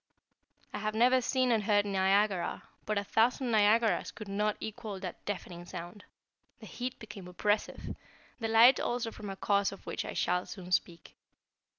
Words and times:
I 0.73 0.79
have 0.79 1.23
seen 1.23 1.51
and 1.51 1.65
heard 1.65 1.85
Niagara, 1.85 2.63
but 2.87 2.97
a 2.97 3.03
thousand 3.03 3.51
Niagaras 3.51 4.09
could 4.09 4.27
not 4.27 4.57
equal 4.59 4.99
that 4.99 5.23
deafening 5.25 5.63
sound. 5.63 6.05
The 6.59 6.65
heat 6.65 6.97
became 6.97 7.27
oppressive. 7.27 7.95
The 8.39 8.47
light 8.47 8.79
also 8.79 9.11
from 9.11 9.29
a 9.29 9.35
cause 9.35 9.71
of 9.71 9.85
which 9.85 10.03
I 10.03 10.13
shall 10.13 10.47
soon 10.47 10.71
speak. 10.71 11.17